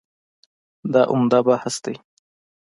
[0.93, 1.95] دا عمده بحث دی.